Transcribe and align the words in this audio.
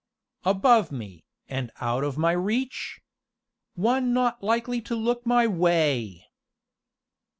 Above 0.45 0.91
me, 0.91 1.23
and 1.47 1.69
out 1.79 2.03
of 2.03 2.17
my 2.17 2.31
reach! 2.31 3.01
One 3.75 4.13
not 4.13 4.41
likely 4.41 4.81
to 4.81 4.95
look 4.95 5.27
my 5.27 5.45
way! 5.45 6.25